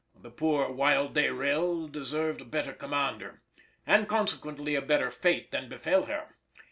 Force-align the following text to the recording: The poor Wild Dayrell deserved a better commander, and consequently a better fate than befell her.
The 0.19 0.31
poor 0.31 0.67
Wild 0.71 1.13
Dayrell 1.13 1.87
deserved 1.87 2.41
a 2.41 2.45
better 2.45 2.73
commander, 2.73 3.43
and 3.85 4.07
consequently 4.07 4.73
a 4.73 4.81
better 4.81 5.11
fate 5.11 5.51
than 5.51 5.69
befell 5.69 6.05
her. 6.05 6.37